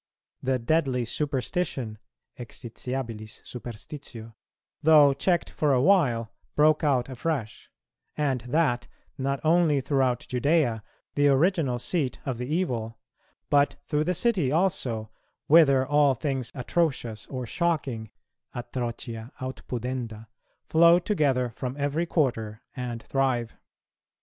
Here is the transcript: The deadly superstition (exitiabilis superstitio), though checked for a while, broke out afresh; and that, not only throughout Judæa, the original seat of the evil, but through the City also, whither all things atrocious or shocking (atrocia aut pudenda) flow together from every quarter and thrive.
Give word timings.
The 0.41 0.57
deadly 0.57 1.05
superstition 1.05 1.99
(exitiabilis 2.35 3.39
superstitio), 3.43 4.33
though 4.81 5.13
checked 5.13 5.51
for 5.51 5.73
a 5.73 5.79
while, 5.83 6.31
broke 6.55 6.83
out 6.83 7.07
afresh; 7.07 7.69
and 8.17 8.41
that, 8.41 8.87
not 9.19 9.39
only 9.43 9.79
throughout 9.79 10.21
Judæa, 10.21 10.81
the 11.13 11.27
original 11.27 11.77
seat 11.77 12.19
of 12.25 12.39
the 12.39 12.47
evil, 12.47 12.97
but 13.51 13.75
through 13.83 14.05
the 14.05 14.15
City 14.15 14.51
also, 14.51 15.11
whither 15.45 15.85
all 15.85 16.15
things 16.15 16.51
atrocious 16.55 17.27
or 17.27 17.45
shocking 17.45 18.09
(atrocia 18.55 19.29
aut 19.39 19.61
pudenda) 19.67 20.25
flow 20.63 20.97
together 20.97 21.51
from 21.51 21.75
every 21.77 22.07
quarter 22.07 22.63
and 22.75 23.03
thrive. 23.03 23.55